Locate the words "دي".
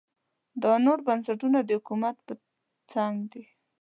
3.31-3.43